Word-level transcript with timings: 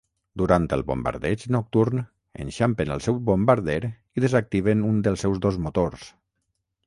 Durant 0.41 0.63
el 0.77 0.83
bombardeig 0.91 1.43
nocturn, 1.55 1.99
enxampen 2.45 2.95
el 2.97 3.03
seu 3.07 3.19
bombarder 3.29 3.77
i 3.87 4.25
desactiven 4.27 4.81
un 4.93 4.97
dels 5.09 5.27
seus 5.27 5.43
dos 5.47 5.61
motors. 5.67 6.09